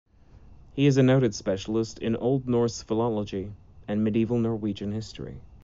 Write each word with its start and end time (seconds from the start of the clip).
He 0.73 0.87
is 0.87 0.97
a 0.97 1.03
noted 1.03 1.35
specialist 1.35 1.99
in 1.99 2.15
Old 2.15 2.47
Norse 2.49 2.81
philology 2.81 3.53
and 3.87 4.03
medieval 4.03 4.39
Norwegian 4.39 4.91
history. 4.93 5.41